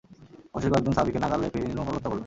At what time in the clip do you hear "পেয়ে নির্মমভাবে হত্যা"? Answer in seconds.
1.53-2.09